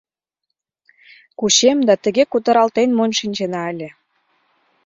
[1.39, 3.89] Кучем да тыге кутыралтен монь шинчена ыле.